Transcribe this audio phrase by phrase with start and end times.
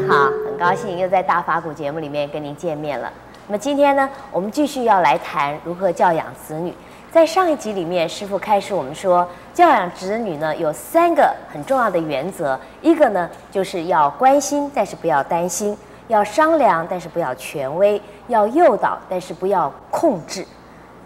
[0.00, 3.12] 你好，很高兴又在大法古节目里面跟您见面了。
[3.48, 6.72] 那么今天呢，我们继续要来谈如何教养子女。
[7.10, 15.74] 在上一集里面，师父开始我们说，教养子女呢有三个很重要的原则，一个呢就是要关心，但是不要担心；
[16.06, 20.46] 要商量，但是不要权威；要诱导，但是不要控制。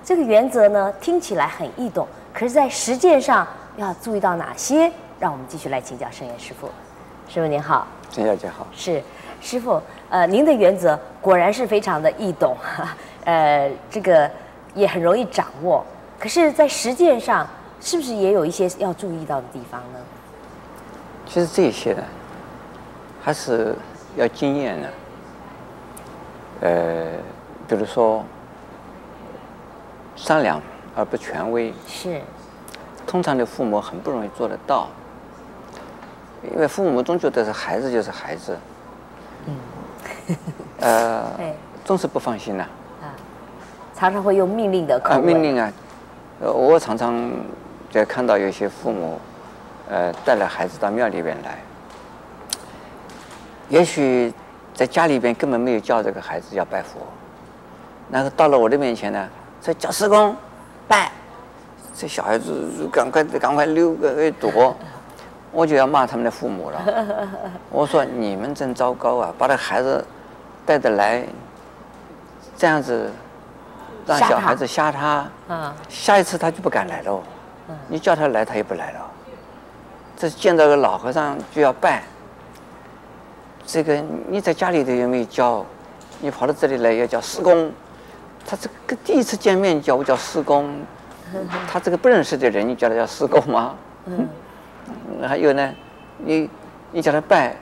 [0.04, 3.48] 这个原则呢听起来很易懂，可是，在实践上
[3.78, 4.92] 要注意到哪些？
[5.18, 6.68] 让我们继续来请教圣严师父。
[7.32, 8.66] 师傅您好，陈小姐好。
[8.74, 9.02] 是，
[9.40, 12.54] 师傅，呃，您的原则果然是非常的易懂，
[13.24, 14.30] 呃，这个
[14.74, 15.82] 也很容易掌握。
[16.20, 17.48] 可是，在实践上，
[17.80, 19.98] 是不是也有一些要注意到的地方呢？
[21.26, 22.02] 其实这些呢，
[23.22, 23.74] 还是
[24.14, 24.88] 要经验的。
[26.60, 27.06] 呃，
[27.66, 28.22] 比如说
[30.16, 30.60] 商量
[30.94, 32.20] 而不权威，是。
[33.06, 34.88] 通常的父母很不容易做得到，
[36.50, 38.58] 因为父母总觉得是孩子就是孩子，
[39.46, 39.56] 嗯，
[40.80, 41.54] 呃，对，
[41.84, 42.66] 总是不放心呐，
[43.00, 43.14] 啊，
[43.94, 45.72] 常常会用命令的口吻，啊，命令啊，
[46.40, 47.30] 呃，我常常
[47.90, 49.20] 在看到有些父母，
[49.88, 51.58] 呃，带了孩子到庙里边来，
[53.68, 54.32] 也许
[54.74, 57.00] 在家里边根本没有教这个孩子要拜佛，
[58.10, 59.28] 然后到了我的面前呢，
[59.62, 60.34] 说叫师公
[60.88, 61.10] 拜。
[61.94, 64.74] 这小孩子赶快赶快溜个躲，
[65.52, 66.82] 我就要骂他们的父母了。
[67.70, 70.04] 我说你们真糟糕啊，把这孩子
[70.66, 71.24] 带着来，
[72.56, 73.10] 这样子
[74.06, 75.30] 让小孩子吓他，
[75.88, 77.22] 下一次他就不敢来了。
[77.86, 79.10] 你叫他来，他也不来了。
[80.16, 82.02] 这见到个老和尚就要拜，
[83.66, 85.64] 这个你在家里头有没有教？
[86.20, 87.72] 你跑到这里来要叫师公，
[88.46, 90.74] 他这个第一次见面叫我叫师公。
[91.66, 93.74] 他这个不认识的人，你叫他叫师公吗？
[94.04, 94.28] 嗯，
[95.28, 95.72] 还有呢，
[96.18, 96.48] 你
[96.90, 97.54] 你叫他拜，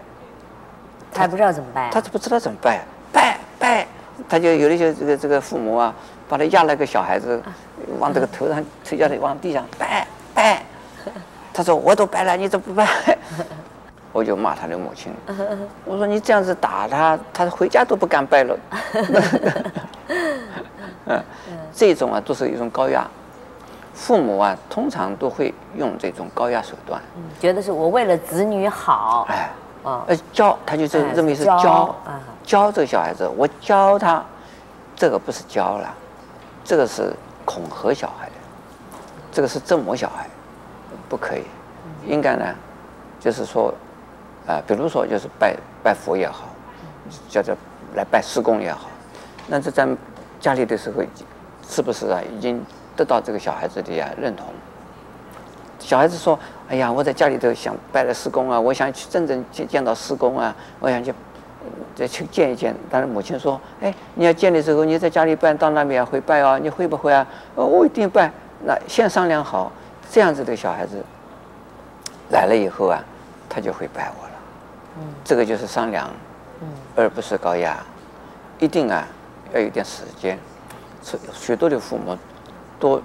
[1.12, 2.80] 他还不知道怎么拜，他都不知道怎么拜，
[3.12, 3.86] 拜拜，
[4.28, 5.94] 他就有一些这个这个父母啊，
[6.28, 7.40] 把他压了个小孩子，
[7.98, 10.62] 往这个头上推下来，往地上拜拜。
[11.52, 12.86] 他说我都拜了，你怎么不拜？
[14.12, 15.12] 我就骂他的母亲，
[15.84, 18.58] 我说你这样子打他，他回家都不敢拜了。
[21.06, 21.22] 嗯，
[21.72, 23.06] 这种啊都是一种高压。
[24.00, 29.50] 父母啊，通常都会用这种高压手段，嗯，觉得是我为了子女好，哎，
[29.84, 34.24] 啊，呃，教他就认认为是教，啊，教这个小孩子，我教他，
[34.96, 35.94] 这个不是教了，
[36.64, 37.12] 这个是
[37.44, 38.30] 恐吓小孩，
[39.30, 40.26] 这个是折磨小孩，
[41.06, 41.44] 不可以，
[42.06, 42.46] 应该呢，
[43.20, 43.72] 就是说，
[44.46, 46.46] 啊，比如说就是拜拜佛也好，
[47.28, 47.54] 叫做
[47.94, 48.88] 来拜师公也好，
[49.46, 49.94] 那这咱
[50.40, 51.02] 家里的时候，
[51.68, 52.64] 是不是啊，已经。
[53.00, 54.44] 得到这个小孩子的呀认同。
[55.78, 56.38] 小孩子说
[56.68, 61.14] ：“哎呀，我在家里头想拜了师公啊，我想去真正见见到师公啊，我想去
[61.96, 68.30] 再去见一见。”但是母亲说：“哎，你要见的时候，你在家里拜，到那边会拜啊，你会不会啊？”“哦，我一定拜。”
[68.62, 69.72] 那先商量好，
[70.10, 71.02] 这样子的小孩子
[72.28, 73.02] 来了以后啊，
[73.48, 74.32] 他就会拜我了。
[74.98, 76.10] 嗯，这个就是商量，
[76.60, 77.78] 嗯，而不是高压。
[78.58, 79.08] 一定啊，
[79.54, 80.38] 要有点时间。
[81.02, 82.14] 许许多的父母。
[82.80, 83.00] 都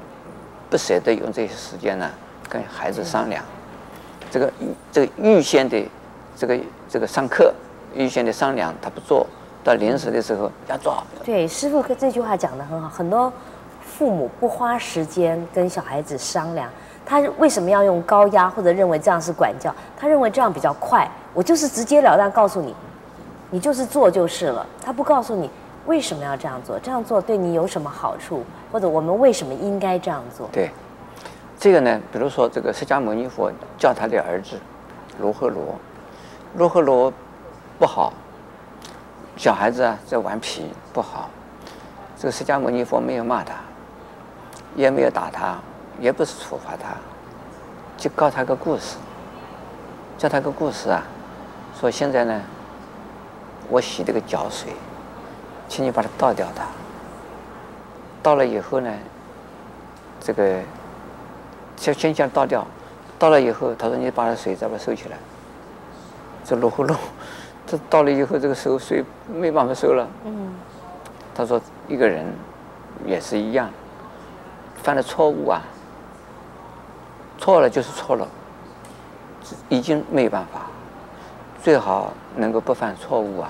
[0.70, 2.10] 不舍得用这些时间呢，
[2.50, 3.44] 跟孩子商量，
[4.32, 4.52] 这个
[4.92, 5.86] 这个预先的
[6.36, 6.58] 这个
[6.90, 7.54] 这个上课，
[7.94, 9.28] 预先的商量他不做，
[9.64, 11.04] 到临时的时候要做。
[11.24, 13.32] 对，师傅这句话讲得很好，很多
[13.82, 16.70] 父母不花时间跟小孩子商量，
[17.06, 19.74] 他为什么要用高压或者认为这样是管教？
[20.00, 22.74] 他认为这样比较快，我就是直截了当告诉你，
[23.52, 25.50] 你就是做就是了，他不告诉你。
[25.86, 26.80] 为什么要这样做？
[26.80, 28.44] 这样做对你有什么好处？
[28.72, 30.50] 或者我们为什么应该这样做？
[30.52, 30.72] 对，
[31.60, 34.58] 这个呢，比如说这个释迦牟尼佛教他的儿子
[35.20, 35.76] 罗睺罗，
[36.56, 37.14] 罗睺罗
[37.78, 38.12] 不好，
[39.38, 41.30] 小孩子啊在顽皮不好，
[42.18, 43.54] 这个释迦牟尼佛没有骂他，
[44.76, 45.60] 也没有打他，
[46.00, 46.96] 也不是处罚他，
[47.96, 48.98] 就告他个故事，
[50.18, 51.04] 教他个故事啊，
[51.80, 52.42] 说现在呢，
[53.70, 54.74] 我洗这个脚水。
[55.68, 56.66] 请你把它倒掉它，
[58.24, 58.92] 倒了以后呢，
[60.20, 60.60] 这个
[61.76, 62.66] 先先将倒掉，
[63.20, 65.18] 倒了以后，他说你把这水再把它收起来。
[66.44, 66.96] 这罗睺罗，
[67.66, 70.08] 这倒了以后，这个收水没办法收了。
[70.26, 70.54] 嗯。
[71.34, 72.26] 他说一个人
[73.06, 73.70] 也是一样，
[74.82, 75.62] 犯了错误啊，
[77.38, 78.26] 错了就是错了，
[79.68, 80.68] 已经没有办法，
[81.62, 83.50] 最好能够不犯错误啊，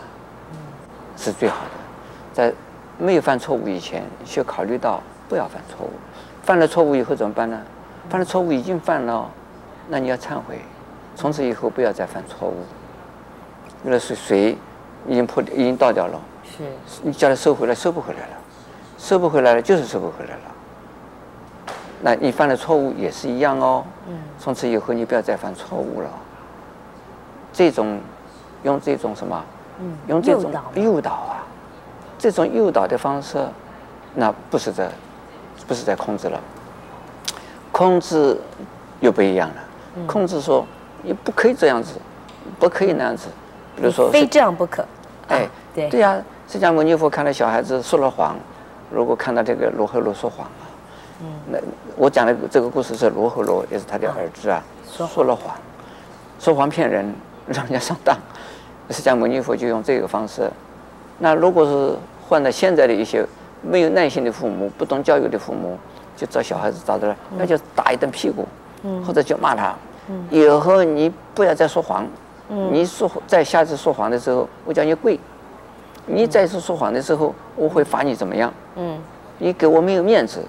[1.15, 1.84] 是最好的。
[2.35, 2.53] 在
[2.97, 5.89] 没有犯错误以前，需要考虑到不要犯错误。
[6.43, 7.57] 犯了错误以后怎么办呢？
[8.09, 9.31] 犯了错误已经犯了，
[9.87, 10.59] 那你要忏悔，
[11.15, 12.55] 从此以后不要再犯错误。
[13.81, 14.57] 比如水水
[15.07, 16.63] 已经破已经倒掉了，是
[17.03, 18.37] 你叫他收回来，收不回来了，
[18.97, 20.41] 收不回来了，就是收不回来了。
[22.01, 23.85] 那你犯了错误也是一样哦。
[24.09, 24.19] 嗯。
[24.37, 26.09] 从此以后你不要再犯错误了。
[27.53, 27.97] 这种
[28.63, 29.41] 用这种什么？
[29.79, 29.97] 嗯。
[30.09, 31.47] 用这种诱导啊，
[32.17, 33.37] 这种诱导的方式，
[34.13, 34.89] 那不是在，
[35.67, 36.39] 不是在控制了。
[37.71, 38.39] 控制
[39.01, 39.55] 又不一样了。
[39.95, 40.07] 嗯。
[40.07, 40.65] 控制说
[41.03, 41.95] 你不可以这样子，
[42.59, 43.27] 不可以那样子。
[43.75, 44.09] 比如说。
[44.09, 44.85] 非这样不可。
[45.27, 45.89] 哎，对。
[45.89, 46.17] 对呀，
[46.47, 48.37] 释迦牟尼佛看到小孩子说了谎，
[48.89, 50.47] 如果看到这个罗睺罗说谎。
[51.21, 51.57] 嗯，那
[51.95, 55.55] 我讲的这个故事是罗睺罗，也是他的儿子啊，说说了谎，
[56.39, 57.13] 说谎骗人，
[57.47, 58.17] 让人家上当。
[58.89, 60.51] 释迦牟尼佛就用这个方式。
[61.17, 61.95] 那如果是
[62.27, 63.25] 换了现在的一些
[63.61, 65.77] 没有耐心的父母，不懂教育的父母，
[66.15, 68.47] 就找小孩子咋的了，那就打一顿屁股，
[68.83, 69.73] 嗯，或者就骂他，
[70.09, 72.05] 嗯，以后你不要再说谎，
[72.49, 75.19] 嗯，你说在下次说谎的时候，我叫你跪，
[76.05, 78.53] 你再次说谎的时候，我会罚你怎么样？
[78.75, 78.99] 嗯，
[79.37, 80.39] 你给我没有面子。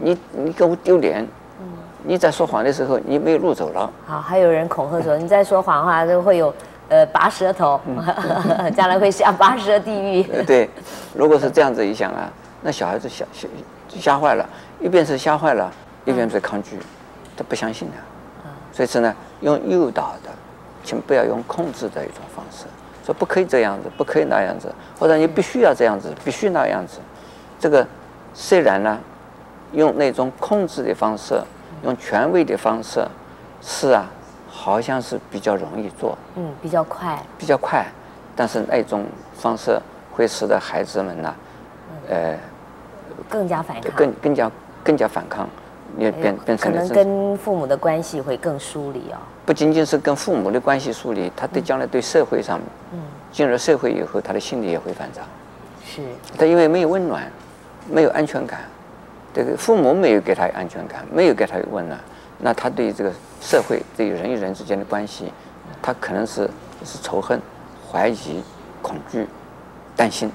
[0.00, 1.22] 你你给我丢脸，
[1.60, 1.66] 嗯，
[2.02, 3.88] 你在说谎的时候，你没有路走了。
[4.04, 6.52] 好，还有人恐吓说，你在说谎的话，就会有
[6.90, 7.80] 呃拔舌头，
[8.76, 10.22] 将来会下拔舌地狱。
[10.44, 10.68] 对，
[11.14, 13.48] 如果是这样子一想啊，那小孩子吓吓
[13.88, 14.46] 吓坏了，
[14.78, 15.72] 一边是吓坏了，
[16.04, 16.78] 一边是抗拒，
[17.34, 17.94] 他不相信的。
[18.70, 20.30] 所以说呢，用诱导的，
[20.84, 22.66] 请不要用控制的一种方式，
[23.06, 26.98] 说不可以这样子，不可以那样子，或者你必须要这样子，必须那样子。
[27.58, 27.86] 这个
[28.34, 28.98] 虽然呢。
[29.72, 31.40] 用那种控制的方式，
[31.84, 33.06] 用权威的方式，
[33.62, 34.04] 是啊，
[34.50, 37.86] 好像是比较容易做，嗯，比较快，比较快，
[38.34, 39.78] 但是那种方式
[40.10, 41.34] 会使得孩子们呢，
[42.08, 42.36] 呃，
[43.28, 44.50] 更加反抗，更更加
[44.82, 45.48] 更加反抗，
[45.96, 49.16] 也变变成可能跟父母的关系会更疏离哦。
[49.46, 52.60] 不仅仅是跟父母的关系疏离，他对将来对社会上，
[52.92, 53.00] 嗯，
[53.30, 55.24] 进入社会以后，他的心理也会反常，
[55.84, 56.02] 是，
[56.36, 57.30] 他因为没有温暖，
[57.88, 58.60] 没有安全感。
[59.32, 61.96] 这个父母没有给他安全感，没有给他温暖，
[62.42, 65.32] 那他对这个社会、对于人与人之间的关系，
[65.82, 66.48] 他可能是
[66.84, 67.40] 是仇恨、
[67.90, 68.42] 怀疑、
[68.80, 69.26] 恐惧、
[69.94, 70.30] 担心，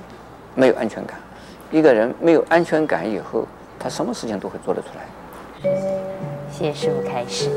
[0.53, 1.17] 没有安全感。
[1.71, 3.45] 一个人没有安全感以后，
[3.79, 5.69] 他什么事情都会做得出来。
[6.51, 7.49] 谢谢师傅开始。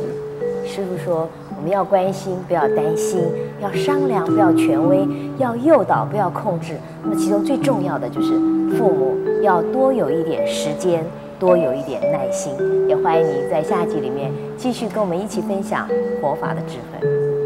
[0.67, 3.21] 师傅说，我们要关心，不要担心；
[3.61, 5.06] 要商量，不要权威；
[5.39, 6.79] 要诱导，不要控制。
[7.03, 8.33] 那么其中最重要的就是
[8.77, 11.05] 父母要多有一点时间。
[11.38, 12.52] 多有一点耐心，
[12.88, 15.88] 也欢迎你在下集里面继续跟我们一起分享
[16.20, 17.38] 佛法的智慧。